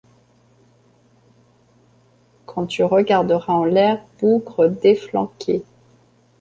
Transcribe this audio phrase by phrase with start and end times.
[2.47, 5.61] Quand tu regarderas en l'air, bougre d'efflanqué!